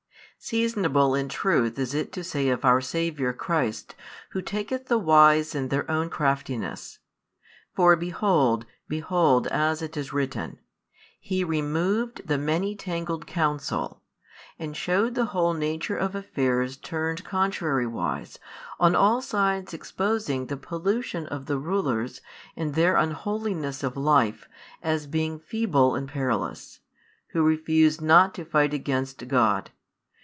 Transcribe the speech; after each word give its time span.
Seasonable 0.43 1.13
in 1.13 1.29
truth 1.29 1.77
is 1.77 1.93
it 1.93 2.11
to 2.13 2.23
say 2.23 2.49
of 2.49 2.65
our 2.65 2.81
Saviour 2.81 3.31
Christ, 3.31 3.93
Who 4.31 4.41
taketh 4.41 4.87
the 4.87 4.97
wise 4.97 5.53
in 5.53 5.67
their 5.67 5.89
own 5.89 6.09
craftiness. 6.09 6.97
For 7.75 7.95
behold, 7.95 8.65
behold 8.87 9.45
as 9.45 9.83
it 9.83 9.95
is 9.95 10.11
written, 10.11 10.57
He 11.19 11.43
removed 11.43 12.23
the 12.27 12.39
many 12.39 12.75
tangled 12.75 13.27
counsel, 13.27 14.01
and 14.57 14.75
shewed 14.75 15.13
the 15.13 15.25
whole 15.25 15.53
nature 15.53 15.95
of 15.95 16.15
affairs 16.15 16.75
turned 16.75 17.23
contrariwise, 17.23 18.39
on 18.79 18.95
all 18.95 19.21
sides 19.21 19.75
exposing 19.75 20.47
the 20.47 20.57
pollution 20.57 21.27
of 21.27 21.45
the 21.45 21.59
rulers 21.59 22.19
and 22.55 22.73
their 22.73 22.95
unholiness 22.97 23.83
of 23.83 23.95
life 23.95 24.49
as 24.81 25.05
being 25.05 25.37
feeble 25.37 25.93
and 25.93 26.09
perilous, 26.09 26.79
who 27.33 27.43
refused 27.43 28.01
not 28.01 28.33
to 28.33 28.43
fight 28.43 28.73
against 28.73 29.27
God. 29.27 29.69